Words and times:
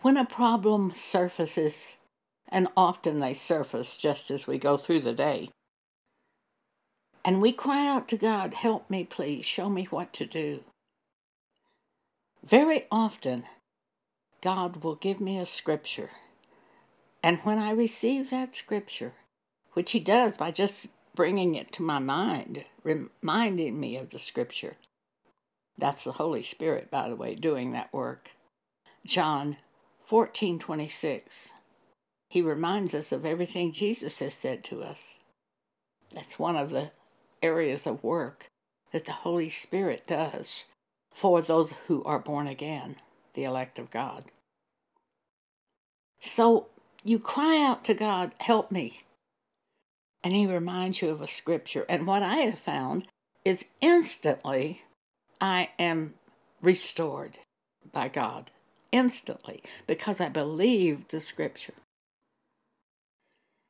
when 0.00 0.16
a 0.16 0.24
problem 0.24 0.92
surfaces, 0.94 1.96
and 2.48 2.68
often 2.76 3.20
they 3.20 3.34
surface 3.34 3.96
just 3.96 4.30
as 4.30 4.46
we 4.46 4.58
go 4.58 4.76
through 4.76 5.00
the 5.00 5.12
day, 5.12 5.50
and 7.24 7.42
we 7.42 7.52
cry 7.52 7.86
out 7.86 8.08
to 8.08 8.16
God, 8.16 8.54
Help 8.54 8.88
me, 8.88 9.04
please, 9.04 9.44
show 9.44 9.68
me 9.68 9.84
what 9.84 10.12
to 10.14 10.24
do. 10.24 10.64
Very 12.44 12.86
often, 12.90 13.44
God 14.40 14.82
will 14.82 14.94
give 14.94 15.20
me 15.20 15.38
a 15.38 15.46
scripture. 15.46 16.10
And 17.22 17.40
when 17.40 17.58
I 17.58 17.72
receive 17.72 18.30
that 18.30 18.54
scripture, 18.54 19.14
which 19.72 19.90
He 19.90 20.00
does 20.00 20.36
by 20.36 20.52
just 20.52 20.88
bringing 21.14 21.54
it 21.54 21.72
to 21.72 21.82
my 21.82 21.98
mind, 21.98 22.64
reminding 22.84 23.78
me 23.78 23.96
of 23.96 24.10
the 24.10 24.18
scripture, 24.18 24.76
that's 25.76 26.04
the 26.04 26.12
Holy 26.12 26.42
Spirit, 26.42 26.90
by 26.90 27.08
the 27.08 27.16
way, 27.16 27.34
doing 27.34 27.72
that 27.72 27.92
work. 27.92 28.30
John 29.04 29.56
14 30.08 30.58
26. 30.58 31.52
He 32.30 32.40
reminds 32.40 32.94
us 32.94 33.12
of 33.12 33.26
everything 33.26 33.72
Jesus 33.72 34.20
has 34.20 34.32
said 34.32 34.64
to 34.64 34.82
us. 34.82 35.18
That's 36.14 36.38
one 36.38 36.56
of 36.56 36.70
the 36.70 36.92
areas 37.42 37.86
of 37.86 38.02
work 38.02 38.46
that 38.90 39.04
the 39.04 39.12
Holy 39.12 39.50
Spirit 39.50 40.06
does 40.06 40.64
for 41.12 41.42
those 41.42 41.74
who 41.88 42.02
are 42.04 42.18
born 42.18 42.46
again, 42.46 42.96
the 43.34 43.44
elect 43.44 43.78
of 43.78 43.90
God. 43.90 44.24
So 46.20 46.68
you 47.04 47.18
cry 47.18 47.62
out 47.62 47.84
to 47.84 47.92
God, 47.92 48.32
Help 48.40 48.70
me. 48.70 49.02
And 50.24 50.32
He 50.32 50.46
reminds 50.46 51.02
you 51.02 51.10
of 51.10 51.20
a 51.20 51.28
scripture. 51.28 51.84
And 51.86 52.06
what 52.06 52.22
I 52.22 52.36
have 52.36 52.58
found 52.58 53.06
is 53.44 53.66
instantly 53.82 54.84
I 55.38 55.68
am 55.78 56.14
restored 56.62 57.36
by 57.92 58.08
God. 58.08 58.50
Instantly, 58.92 59.62
because 59.86 60.20
I 60.20 60.28
believe 60.28 61.08
the 61.08 61.20
scripture. 61.20 61.74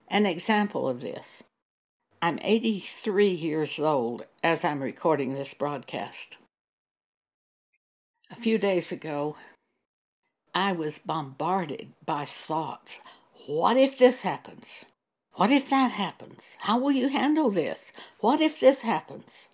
An 0.08 0.26
example 0.26 0.88
of 0.88 1.00
this 1.00 1.42
I'm 2.20 2.40
83 2.42 3.28
years 3.28 3.78
old 3.78 4.24
as 4.42 4.64
I'm 4.64 4.82
recording 4.82 5.34
this 5.34 5.54
broadcast. 5.54 6.36
A 8.30 8.34
few 8.34 8.58
days 8.58 8.90
ago, 8.90 9.36
I 10.54 10.72
was 10.72 10.98
bombarded 10.98 11.92
by 12.04 12.24
thoughts. 12.24 12.98
What 13.46 13.76
if 13.76 13.98
this 13.98 14.22
happens? 14.22 14.84
What 15.34 15.52
if 15.52 15.70
that 15.70 15.92
happens? 15.92 16.56
How 16.58 16.78
will 16.78 16.90
you 16.90 17.08
handle 17.08 17.50
this? 17.50 17.92
What 18.18 18.40
if 18.40 18.58
this 18.58 18.82
happens? 18.82 19.46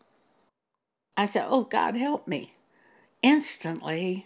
I 1.16 1.26
said, 1.26 1.44
Oh, 1.48 1.64
God, 1.64 1.96
help 1.96 2.26
me. 2.26 2.54
Instantly, 3.22 4.24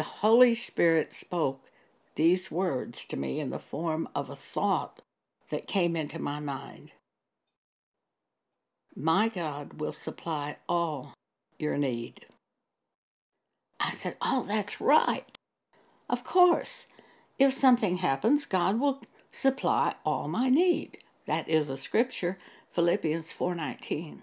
the 0.00 0.04
Holy 0.04 0.54
Spirit 0.54 1.12
spoke 1.12 1.68
these 2.14 2.50
words 2.50 3.04
to 3.04 3.18
me 3.18 3.38
in 3.38 3.50
the 3.50 3.58
form 3.58 4.08
of 4.14 4.30
a 4.30 4.34
thought 4.34 5.02
that 5.50 5.66
came 5.66 5.94
into 5.94 6.18
my 6.18 6.40
mind. 6.40 6.92
My 8.96 9.28
God 9.28 9.74
will 9.74 9.92
supply 9.92 10.56
all 10.66 11.12
your 11.58 11.76
need. 11.76 12.24
I 13.78 13.90
said, 13.90 14.16
Oh, 14.22 14.46
that's 14.48 14.80
right. 14.80 15.36
Of 16.08 16.24
course. 16.24 16.86
If 17.38 17.52
something 17.52 17.98
happens, 17.98 18.46
God 18.46 18.80
will 18.80 19.02
supply 19.30 19.96
all 20.02 20.28
my 20.28 20.48
need. 20.48 20.96
That 21.26 21.46
is 21.46 21.68
a 21.68 21.76
scripture, 21.76 22.38
Philippians 22.72 23.34
4:19. 23.34 24.22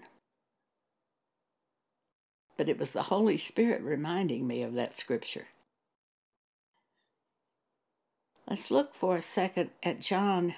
But 2.56 2.68
it 2.68 2.80
was 2.80 2.90
the 2.90 3.04
Holy 3.04 3.36
Spirit 3.36 3.80
reminding 3.82 4.44
me 4.44 4.62
of 4.62 4.74
that 4.74 4.96
scripture. 4.96 5.46
Let's 8.48 8.70
look 8.70 8.94
for 8.94 9.14
a 9.14 9.22
second 9.22 9.70
at 9.82 10.00
John 10.00 10.54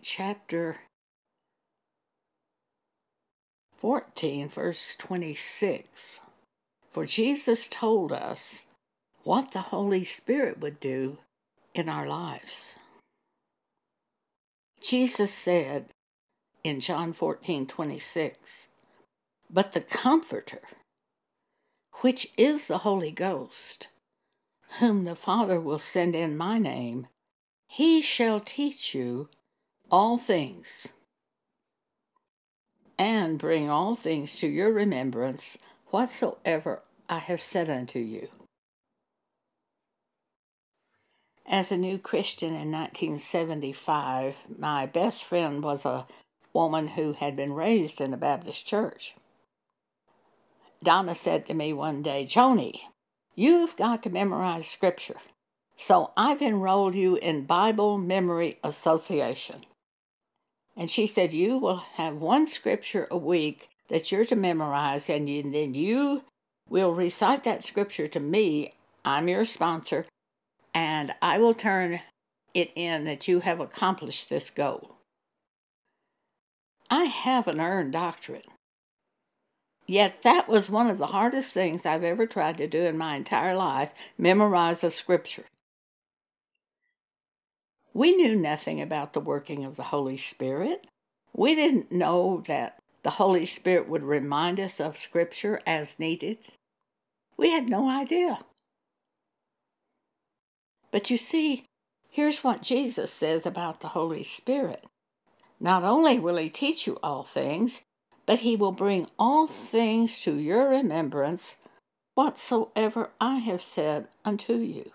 chapter 0.00 0.76
14, 3.78 4.48
verse 4.48 4.94
26. 4.94 6.20
For 6.92 7.04
Jesus 7.04 7.66
told 7.66 8.12
us 8.12 8.66
what 9.24 9.50
the 9.50 9.60
Holy 9.60 10.04
Spirit 10.04 10.60
would 10.60 10.78
do 10.78 11.18
in 11.74 11.88
our 11.88 12.06
lives. 12.06 12.76
Jesus 14.80 15.34
said 15.34 15.86
in 16.62 16.78
John 16.78 17.12
14, 17.12 17.66
26, 17.66 18.68
But 19.50 19.72
the 19.72 19.80
Comforter, 19.80 20.62
which 22.02 22.28
is 22.36 22.68
the 22.68 22.78
Holy 22.78 23.10
Ghost, 23.10 23.88
whom 24.78 25.02
the 25.02 25.16
Father 25.16 25.60
will 25.60 25.80
send 25.80 26.14
in 26.14 26.36
my 26.36 26.60
name, 26.60 27.08
he 27.68 28.00
shall 28.02 28.40
teach 28.40 28.94
you 28.94 29.28
all 29.90 30.18
things 30.18 30.88
and 32.98 33.38
bring 33.38 33.68
all 33.68 33.94
things 33.94 34.36
to 34.36 34.46
your 34.46 34.72
remembrance 34.72 35.58
whatsoever 35.88 36.82
I 37.08 37.18
have 37.18 37.40
said 37.40 37.68
unto 37.68 37.98
you. 37.98 38.28
As 41.48 41.70
a 41.70 41.76
new 41.76 41.98
Christian 41.98 42.48
in 42.48 42.72
1975, 42.72 44.36
my 44.58 44.86
best 44.86 45.24
friend 45.24 45.62
was 45.62 45.84
a 45.84 46.06
woman 46.52 46.88
who 46.88 47.12
had 47.12 47.36
been 47.36 47.52
raised 47.52 48.00
in 48.00 48.12
a 48.12 48.16
Baptist 48.16 48.66
church. 48.66 49.14
Donna 50.82 51.14
said 51.14 51.46
to 51.46 51.54
me 51.54 51.72
one 51.72 52.02
day, 52.02 52.24
Joni, 52.24 52.80
you've 53.34 53.76
got 53.76 54.02
to 54.02 54.10
memorize 54.10 54.66
scripture. 54.66 55.18
So 55.76 56.12
I've 56.16 56.42
enrolled 56.42 56.94
you 56.94 57.16
in 57.16 57.44
Bible 57.44 57.98
Memory 57.98 58.58
Association. 58.64 59.66
And 60.76 60.90
she 60.90 61.06
said, 61.06 61.32
You 61.32 61.58
will 61.58 61.82
have 61.94 62.16
one 62.16 62.46
scripture 62.46 63.06
a 63.10 63.16
week 63.16 63.68
that 63.88 64.10
you're 64.10 64.24
to 64.26 64.36
memorize, 64.36 65.08
and 65.08 65.28
then 65.28 65.74
you 65.74 66.24
will 66.68 66.92
recite 66.92 67.44
that 67.44 67.64
scripture 67.64 68.08
to 68.08 68.20
me. 68.20 68.74
I'm 69.04 69.28
your 69.28 69.44
sponsor, 69.44 70.06
and 70.74 71.14
I 71.22 71.38
will 71.38 71.54
turn 71.54 72.00
it 72.54 72.72
in 72.74 73.04
that 73.04 73.28
you 73.28 73.40
have 73.40 73.60
accomplished 73.60 74.28
this 74.28 74.50
goal. 74.50 74.96
I 76.90 77.04
have 77.04 77.46
an 77.48 77.60
earned 77.60 77.92
doctorate. 77.92 78.46
Yet 79.86 80.22
that 80.22 80.48
was 80.48 80.68
one 80.68 80.88
of 80.88 80.98
the 80.98 81.06
hardest 81.06 81.52
things 81.52 81.86
I've 81.86 82.02
ever 82.02 82.26
tried 82.26 82.58
to 82.58 82.66
do 82.66 82.82
in 82.82 82.98
my 82.98 83.14
entire 83.14 83.54
life 83.54 83.92
memorize 84.18 84.82
a 84.82 84.90
scripture. 84.90 85.44
We 87.96 88.14
knew 88.14 88.36
nothing 88.36 88.82
about 88.82 89.14
the 89.14 89.20
working 89.20 89.64
of 89.64 89.76
the 89.76 89.84
Holy 89.84 90.18
Spirit. 90.18 90.84
We 91.32 91.54
didn't 91.54 91.90
know 91.90 92.42
that 92.46 92.78
the 93.02 93.12
Holy 93.12 93.46
Spirit 93.46 93.88
would 93.88 94.02
remind 94.02 94.60
us 94.60 94.80
of 94.80 94.98
Scripture 94.98 95.62
as 95.66 95.98
needed. 95.98 96.36
We 97.38 97.52
had 97.52 97.70
no 97.70 97.88
idea. 97.88 98.40
But 100.90 101.08
you 101.08 101.16
see, 101.16 101.64
here's 102.10 102.44
what 102.44 102.60
Jesus 102.60 103.10
says 103.10 103.46
about 103.46 103.80
the 103.80 103.88
Holy 103.88 104.24
Spirit. 104.24 104.84
Not 105.58 105.82
only 105.82 106.18
will 106.18 106.36
He 106.36 106.50
teach 106.50 106.86
you 106.86 106.98
all 107.02 107.22
things, 107.22 107.80
but 108.26 108.40
He 108.40 108.56
will 108.56 108.72
bring 108.72 109.08
all 109.18 109.46
things 109.46 110.20
to 110.20 110.36
your 110.36 110.68
remembrance 110.68 111.56
whatsoever 112.14 113.08
I 113.22 113.36
have 113.36 113.62
said 113.62 114.08
unto 114.22 114.56
you. 114.56 114.92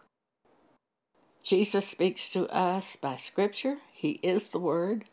Jesus 1.51 1.85
speaks 1.85 2.29
to 2.29 2.47
us 2.47 2.95
by 2.95 3.17
Scripture, 3.17 3.79
He 3.91 4.22
is 4.23 4.45
the 4.45 4.57
Word. 4.57 5.03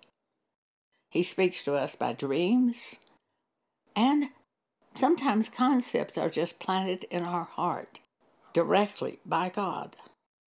He 1.11 1.25
speaks 1.25 1.65
to 1.65 1.75
us 1.75 1.97
by 1.97 2.13
dreams. 2.13 2.95
And 3.97 4.31
sometimes 4.95 5.49
concepts 5.49 6.17
are 6.17 6.29
just 6.29 6.61
planted 6.61 7.07
in 7.11 7.25
our 7.25 7.43
heart 7.43 7.99
directly 8.53 9.19
by 9.27 9.49
God 9.49 9.97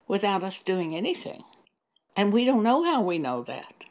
without 0.07 0.45
us 0.45 0.61
doing 0.61 0.95
anything. 0.95 1.43
And 2.15 2.33
we 2.33 2.45
don't 2.45 2.63
know 2.63 2.85
how 2.85 3.03
we 3.03 3.19
know 3.19 3.43
that. 3.43 3.83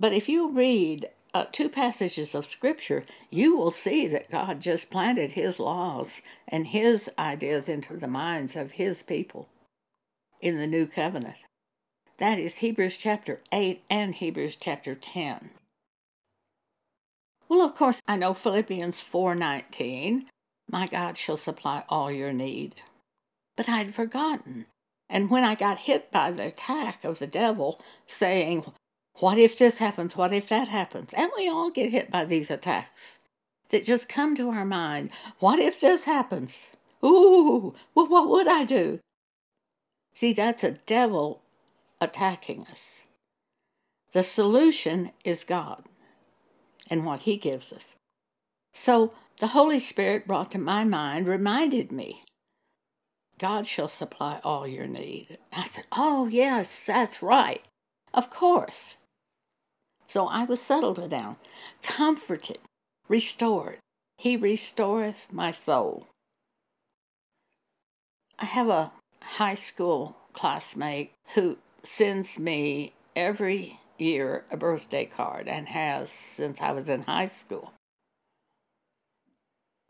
But 0.00 0.12
if 0.12 0.28
you 0.28 0.50
read 0.50 1.08
uh, 1.34 1.44
two 1.52 1.68
passages 1.68 2.34
of 2.34 2.46
Scripture, 2.46 3.04
you 3.30 3.56
will 3.56 3.70
see 3.70 4.08
that 4.08 4.32
God 4.32 4.60
just 4.60 4.90
planted 4.90 5.34
His 5.34 5.60
laws 5.60 6.20
and 6.48 6.66
His 6.66 7.08
ideas 7.16 7.68
into 7.68 7.96
the 7.96 8.08
minds 8.08 8.56
of 8.56 8.72
His 8.72 9.04
people 9.04 9.48
in 10.46 10.58
the 10.58 10.66
new 10.66 10.86
covenant. 10.86 11.38
That 12.18 12.38
is 12.38 12.58
Hebrews 12.58 12.98
chapter 12.98 13.40
8 13.50 13.82
and 13.90 14.14
Hebrews 14.14 14.54
chapter 14.54 14.94
10. 14.94 15.50
Well, 17.48 17.62
of 17.62 17.74
course, 17.74 18.00
I 18.06 18.16
know 18.16 18.32
Philippians 18.32 19.02
4:19, 19.02 20.26
my 20.70 20.86
God 20.86 21.18
shall 21.18 21.36
supply 21.36 21.82
all 21.88 22.12
your 22.12 22.32
need. 22.32 22.76
But 23.56 23.68
I'd 23.68 23.92
forgotten. 23.92 24.66
And 25.10 25.30
when 25.30 25.42
I 25.42 25.56
got 25.56 25.78
hit 25.78 26.12
by 26.12 26.30
the 26.30 26.46
attack 26.46 27.04
of 27.04 27.18
the 27.18 27.26
devil 27.26 27.80
saying, 28.06 28.64
what 29.18 29.38
if 29.38 29.58
this 29.58 29.78
happens? 29.78 30.16
What 30.16 30.32
if 30.32 30.48
that 30.48 30.68
happens? 30.68 31.12
And 31.12 31.32
we 31.36 31.48
all 31.48 31.70
get 31.70 31.90
hit 31.90 32.08
by 32.08 32.24
these 32.24 32.52
attacks 32.52 33.18
that 33.70 33.84
just 33.84 34.08
come 34.08 34.36
to 34.36 34.50
our 34.50 34.64
mind. 34.64 35.10
What 35.40 35.58
if 35.58 35.80
this 35.80 36.04
happens? 36.04 36.68
Ooh, 37.04 37.74
well, 37.96 38.06
what 38.06 38.28
would 38.28 38.46
I 38.46 38.62
do? 38.62 39.00
See, 40.16 40.32
that's 40.32 40.64
a 40.64 40.70
devil 40.70 41.42
attacking 42.00 42.66
us. 42.72 43.02
The 44.12 44.22
solution 44.22 45.10
is 45.24 45.44
God 45.44 45.84
and 46.88 47.04
what 47.04 47.20
He 47.20 47.36
gives 47.36 47.70
us. 47.70 47.96
So 48.72 49.12
the 49.40 49.48
Holy 49.48 49.78
Spirit 49.78 50.26
brought 50.26 50.50
to 50.52 50.58
my 50.58 50.84
mind, 50.84 51.28
reminded 51.28 51.92
me, 51.92 52.22
God 53.38 53.66
shall 53.66 53.88
supply 53.88 54.40
all 54.42 54.66
your 54.66 54.86
need. 54.86 55.36
I 55.52 55.64
said, 55.64 55.84
Oh, 55.92 56.26
yes, 56.26 56.82
that's 56.86 57.22
right. 57.22 57.62
Of 58.14 58.30
course. 58.30 58.96
So 60.08 60.28
I 60.28 60.44
was 60.44 60.62
settled 60.62 61.10
down, 61.10 61.36
comforted, 61.82 62.60
restored. 63.06 63.80
He 64.16 64.38
restoreth 64.38 65.30
my 65.30 65.50
soul. 65.50 66.06
I 68.38 68.46
have 68.46 68.70
a 68.70 68.92
high 69.26 69.54
school 69.54 70.16
classmate 70.32 71.12
who 71.34 71.58
sends 71.82 72.38
me 72.38 72.94
every 73.14 73.80
year 73.98 74.44
a 74.50 74.56
birthday 74.56 75.04
card 75.04 75.48
and 75.48 75.68
has 75.68 76.10
since 76.10 76.60
I 76.60 76.72
was 76.72 76.88
in 76.88 77.02
high 77.02 77.28
school. 77.28 77.72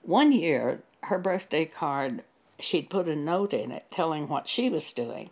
One 0.03 0.33
year, 0.33 0.83
her 1.05 1.19
birthday 1.19 1.65
card, 1.65 2.23
she'd 2.61 2.91
put 2.91 3.09
a 3.09 3.17
note 3.17 3.53
in 3.53 3.71
it 3.73 3.87
telling 3.91 4.29
what 4.29 4.49
she 4.49 4.71
was 4.71 4.93
doing. 4.93 5.31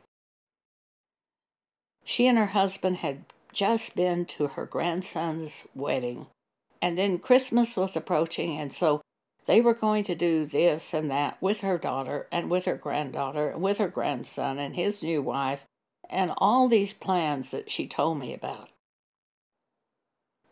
She 2.04 2.26
and 2.26 2.36
her 2.36 2.46
husband 2.46 2.98
had 2.98 3.24
just 3.52 3.94
been 3.94 4.26
to 4.26 4.48
her 4.48 4.66
grandson's 4.66 5.66
wedding, 5.74 6.26
and 6.82 6.98
then 6.98 7.18
Christmas 7.18 7.76
was 7.76 7.96
approaching, 7.96 8.58
and 8.58 8.74
so 8.74 9.00
they 9.46 9.60
were 9.60 9.74
going 9.74 10.04
to 10.04 10.14
do 10.14 10.46
this 10.46 10.94
and 10.94 11.10
that 11.10 11.40
with 11.40 11.60
her 11.60 11.78
daughter 11.78 12.28
and 12.32 12.50
with 12.50 12.64
her 12.64 12.76
granddaughter 12.76 13.50
and 13.50 13.62
with 13.62 13.78
her 13.78 13.88
grandson 13.88 14.58
and 14.58 14.74
his 14.74 15.02
new 15.02 15.20
wife 15.20 15.66
and 16.08 16.32
all 16.38 16.68
these 16.68 16.92
plans 16.92 17.50
that 17.50 17.70
she 17.70 17.86
told 17.86 18.18
me 18.18 18.32
about. 18.32 18.70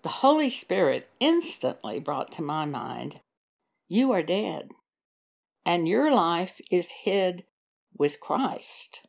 The 0.03 0.09
Holy 0.09 0.51
Spirit 0.51 1.09
instantly 1.21 2.01
brought 2.01 2.33
to 2.33 2.43
my 2.43 2.67
mind, 2.67 3.21
You 3.89 4.13
are 4.13 4.23
dead, 4.23 4.71
and 5.65 5.89
your 5.89 6.11
life 6.11 6.61
is 6.71 6.91
hid 7.05 7.45
with 7.97 8.21
Christ. 8.21 9.03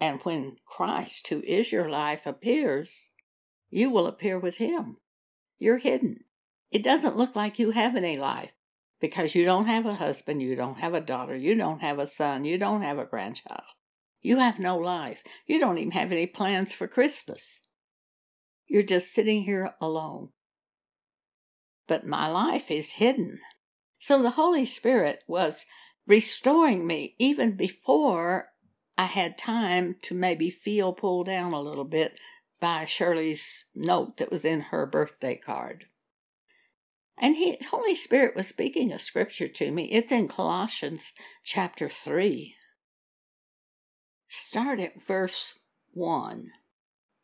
And 0.00 0.20
when 0.22 0.56
Christ, 0.66 1.28
who 1.28 1.42
is 1.42 1.70
your 1.70 1.88
life, 1.88 2.26
appears, 2.26 3.10
you 3.70 3.90
will 3.90 4.06
appear 4.06 4.38
with 4.38 4.56
him. 4.56 4.96
You're 5.58 5.78
hidden. 5.78 6.24
It 6.72 6.82
doesn't 6.82 7.16
look 7.16 7.36
like 7.36 7.58
you 7.58 7.70
have 7.70 7.94
any 7.94 8.16
life 8.16 8.50
because 9.00 9.34
you 9.34 9.44
don't 9.44 9.66
have 9.66 9.86
a 9.86 9.94
husband, 9.94 10.42
you 10.42 10.54
don't 10.54 10.78
have 10.78 10.94
a 10.94 11.00
daughter, 11.00 11.36
you 11.36 11.54
don't 11.54 11.80
have 11.80 11.98
a 11.98 12.06
son, 12.06 12.44
you 12.44 12.58
don't 12.58 12.82
have 12.82 12.98
a 12.98 13.04
grandchild. 13.04 13.62
You 14.22 14.38
have 14.38 14.58
no 14.58 14.76
life. 14.76 15.22
You 15.46 15.58
don't 15.58 15.78
even 15.78 15.92
have 15.92 16.12
any 16.12 16.26
plans 16.26 16.74
for 16.74 16.86
Christmas. 16.86 17.62
You're 18.66 18.82
just 18.82 19.12
sitting 19.12 19.44
here 19.44 19.74
alone. 19.80 20.28
But 21.88 22.06
my 22.06 22.28
life 22.28 22.70
is 22.70 22.92
hidden. 22.92 23.40
So 23.98 24.22
the 24.22 24.30
Holy 24.30 24.64
Spirit 24.64 25.20
was 25.26 25.66
restoring 26.06 26.86
me 26.86 27.14
even 27.18 27.56
before 27.56 28.48
I 28.98 29.06
had 29.06 29.38
time 29.38 29.96
to 30.02 30.14
maybe 30.14 30.50
feel 30.50 30.92
pulled 30.92 31.26
down 31.26 31.52
a 31.52 31.60
little 31.60 31.84
bit 31.84 32.18
by 32.60 32.84
Shirley's 32.84 33.64
note 33.74 34.18
that 34.18 34.30
was 34.30 34.44
in 34.44 34.60
her 34.60 34.84
birthday 34.84 35.36
card. 35.36 35.86
And 37.22 37.36
he 37.36 37.58
Holy 37.70 37.94
Spirit 37.94 38.34
was 38.34 38.48
speaking 38.48 38.90
a 38.90 38.98
scripture 38.98 39.46
to 39.46 39.70
me. 39.70 39.90
It's 39.92 40.10
in 40.10 40.26
Colossians 40.26 41.12
chapter 41.44 41.86
3. 41.86 42.54
Start 44.26 44.80
at 44.80 45.02
verse 45.06 45.58
1. 45.92 46.50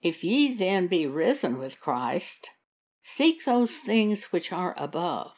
If 0.03 0.23
ye 0.23 0.53
then 0.55 0.87
be 0.87 1.07
risen 1.07 1.59
with 1.59 1.81
Christ, 1.81 2.51
seek 3.03 3.45
those 3.45 3.75
things 3.79 4.25
which 4.25 4.53
are 4.53 4.75
above, 4.77 5.33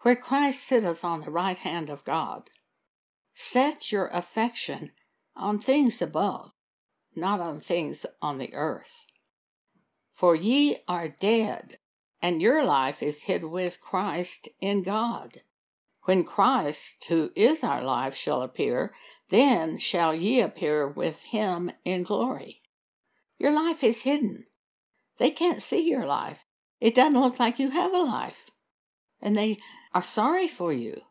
where 0.00 0.16
Christ 0.16 0.66
sitteth 0.66 1.04
on 1.04 1.20
the 1.20 1.30
right 1.30 1.56
hand 1.56 1.88
of 1.90 2.04
God. 2.04 2.50
Set 3.36 3.92
your 3.92 4.08
affection 4.08 4.90
on 5.36 5.60
things 5.60 6.02
above, 6.02 6.50
not 7.14 7.38
on 7.38 7.60
things 7.60 8.04
on 8.20 8.38
the 8.38 8.52
earth. 8.52 9.04
For 10.12 10.34
ye 10.34 10.78
are 10.88 11.08
dead, 11.08 11.78
and 12.24 12.40
your 12.40 12.64
life 12.64 13.02
is 13.02 13.24
hid 13.24 13.44
with 13.44 13.82
Christ 13.82 14.48
in 14.58 14.82
God. 14.82 15.42
When 16.04 16.24
Christ, 16.24 17.04
who 17.10 17.30
is 17.36 17.62
our 17.62 17.84
life, 17.84 18.16
shall 18.16 18.40
appear, 18.40 18.94
then 19.28 19.76
shall 19.76 20.14
ye 20.14 20.40
appear 20.40 20.88
with 20.88 21.24
him 21.24 21.70
in 21.84 22.02
glory. 22.02 22.62
Your 23.38 23.52
life 23.52 23.84
is 23.84 24.04
hidden. 24.04 24.46
They 25.18 25.30
can't 25.30 25.60
see 25.60 25.86
your 25.86 26.06
life. 26.06 26.46
It 26.80 26.94
doesn't 26.94 27.20
look 27.20 27.38
like 27.38 27.58
you 27.58 27.68
have 27.68 27.92
a 27.92 27.98
life. 27.98 28.50
And 29.20 29.36
they 29.36 29.58
are 29.92 30.02
sorry 30.02 30.48
for 30.48 30.72
you. 30.72 31.02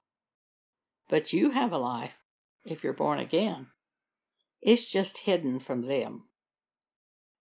But 1.10 1.32
you 1.32 1.52
have 1.52 1.72
a 1.72 1.78
life 1.78 2.18
if 2.66 2.84
you're 2.84 2.92
born 2.92 3.20
again. 3.20 3.68
It's 4.64 4.92
just 4.92 5.20
hidden 5.20 5.60
from 5.60 5.84
them. 5.84 6.24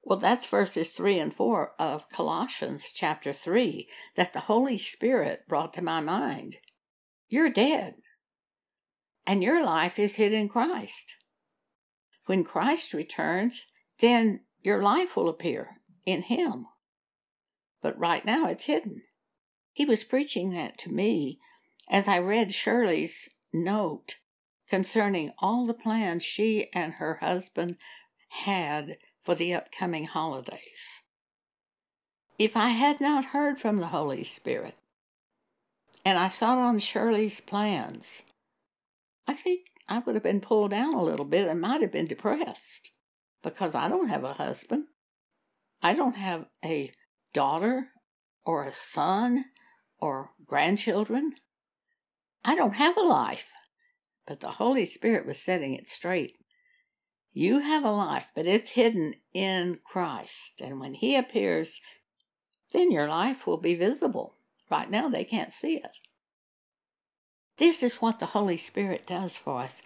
Well, 0.04 0.18
that's 0.18 0.46
verses 0.46 0.90
3 0.90 1.18
and 1.18 1.34
4 1.34 1.74
of 1.78 2.08
Colossians 2.10 2.90
chapter 2.92 3.32
3 3.32 3.88
that 4.16 4.32
the 4.32 4.40
Holy 4.40 4.76
Spirit 4.76 5.46
brought 5.48 5.72
to 5.74 5.82
my 5.82 6.00
mind. 6.00 6.56
You're 7.28 7.50
dead 7.50 7.94
and 9.26 9.42
your 9.42 9.64
life 9.64 9.98
is 9.98 10.16
hid 10.16 10.32
in 10.32 10.48
Christ. 10.48 11.16
When 12.26 12.44
Christ 12.44 12.92
returns, 12.92 13.66
then 14.00 14.40
your 14.60 14.82
life 14.82 15.16
will 15.16 15.28
appear 15.28 15.76
in 16.04 16.22
Him. 16.22 16.66
But 17.80 17.98
right 17.98 18.24
now 18.24 18.48
it's 18.48 18.64
hidden. 18.64 19.02
He 19.72 19.84
was 19.84 20.04
preaching 20.04 20.52
that 20.52 20.78
to 20.78 20.92
me 20.92 21.38
as 21.88 22.08
I 22.08 22.18
read 22.18 22.52
Shirley's 22.52 23.28
note 23.52 24.16
concerning 24.68 25.32
all 25.38 25.66
the 25.66 25.74
plans 25.74 26.22
she 26.22 26.70
and 26.74 26.94
her 26.94 27.16
husband 27.20 27.76
had 28.28 28.96
for 29.22 29.34
the 29.34 29.54
upcoming 29.54 30.04
holidays. 30.04 31.02
If 32.38 32.56
I 32.56 32.70
had 32.70 33.00
not 33.00 33.26
heard 33.26 33.60
from 33.60 33.78
the 33.78 33.88
Holy 33.88 34.24
Spirit, 34.24 34.74
and 36.04 36.18
I 36.18 36.28
thought 36.28 36.58
on 36.58 36.78
Shirley's 36.78 37.40
plans, 37.40 38.22
I 39.26 39.34
think 39.34 39.60
I 39.88 40.00
would 40.00 40.14
have 40.14 40.24
been 40.24 40.40
pulled 40.40 40.72
down 40.72 40.94
a 40.94 41.02
little 41.02 41.24
bit 41.24 41.46
and 41.46 41.60
might 41.60 41.82
have 41.82 41.92
been 41.92 42.06
depressed 42.06 42.90
because 43.42 43.74
I 43.74 43.88
don't 43.88 44.08
have 44.08 44.24
a 44.24 44.32
husband. 44.32 44.86
I 45.82 45.94
don't 45.94 46.16
have 46.16 46.46
a 46.64 46.92
daughter 47.32 47.88
or 48.44 48.64
a 48.64 48.72
son 48.72 49.44
or 49.98 50.30
grandchildren. 50.46 51.34
I 52.44 52.56
don't 52.56 52.74
have 52.74 52.96
a 52.96 53.02
life. 53.02 53.50
But 54.26 54.40
the 54.40 54.52
Holy 54.52 54.86
Spirit 54.86 55.26
was 55.26 55.38
setting 55.38 55.74
it 55.74 55.88
straight. 55.88 56.36
You 57.32 57.60
have 57.60 57.84
a 57.84 57.90
life, 57.90 58.30
but 58.34 58.46
it's 58.46 58.70
hidden 58.70 59.14
in 59.32 59.78
Christ. 59.84 60.60
And 60.62 60.78
when 60.80 60.94
He 60.94 61.16
appears, 61.16 61.80
then 62.72 62.90
your 62.90 63.08
life 63.08 63.46
will 63.46 63.56
be 63.56 63.74
visible. 63.74 64.36
Right 64.70 64.90
now, 64.90 65.08
they 65.08 65.24
can't 65.24 65.52
see 65.52 65.76
it. 65.76 65.98
This 67.58 67.82
is 67.82 67.96
what 67.96 68.18
the 68.18 68.26
Holy 68.26 68.56
Spirit 68.56 69.06
does 69.06 69.36
for 69.36 69.60
us. 69.60 69.82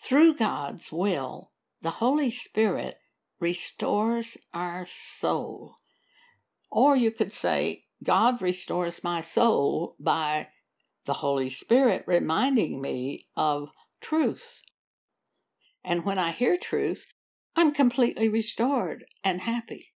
Through 0.00 0.36
God's 0.36 0.92
will, 0.92 1.50
the 1.82 1.90
Holy 1.90 2.30
Spirit 2.30 2.98
restores 3.40 4.36
our 4.54 4.86
soul. 4.88 5.74
Or 6.70 6.96
you 6.96 7.10
could 7.10 7.32
say, 7.32 7.84
God 8.02 8.42
restores 8.42 9.04
my 9.04 9.20
soul 9.20 9.96
by 9.98 10.48
the 11.06 11.14
Holy 11.14 11.48
Spirit 11.48 12.04
reminding 12.06 12.80
me 12.80 13.26
of 13.36 13.70
truth. 14.00 14.60
And 15.86 16.04
when 16.04 16.18
I 16.18 16.32
hear 16.32 16.58
truth, 16.58 17.06
I'm 17.54 17.72
completely 17.72 18.28
restored 18.28 19.04
and 19.22 19.42
happy 19.42 19.92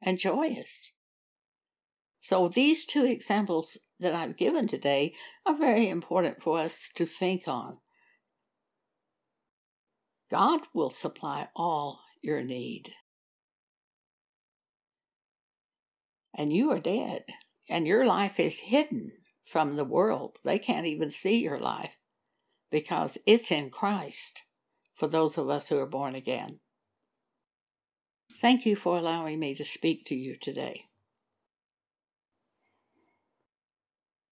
and 0.00 0.18
joyous. 0.18 0.92
So, 2.22 2.48
these 2.48 2.86
two 2.86 3.04
examples 3.04 3.76
that 3.98 4.14
I've 4.14 4.36
given 4.36 4.68
today 4.68 5.14
are 5.44 5.56
very 5.56 5.88
important 5.88 6.40
for 6.40 6.60
us 6.60 6.90
to 6.94 7.06
think 7.06 7.48
on. 7.48 7.78
God 10.30 10.60
will 10.72 10.90
supply 10.90 11.48
all 11.56 12.00
your 12.22 12.42
need. 12.42 12.92
And 16.36 16.52
you 16.52 16.70
are 16.70 16.80
dead, 16.80 17.24
and 17.68 17.86
your 17.86 18.06
life 18.06 18.38
is 18.38 18.60
hidden 18.60 19.10
from 19.44 19.76
the 19.76 19.84
world. 19.84 20.38
They 20.44 20.58
can't 20.58 20.86
even 20.86 21.10
see 21.10 21.42
your 21.42 21.58
life 21.58 21.92
because 22.70 23.18
it's 23.26 23.50
in 23.50 23.70
Christ 23.70 24.42
for 24.94 25.08
those 25.08 25.36
of 25.38 25.50
us 25.50 25.68
who 25.68 25.78
are 25.78 25.86
born 25.86 26.14
again. 26.14 26.60
Thank 28.40 28.66
you 28.66 28.76
for 28.76 28.96
allowing 28.98 29.38
me 29.38 29.54
to 29.54 29.64
speak 29.64 30.04
to 30.06 30.14
you 30.14 30.36
today. 30.40 30.84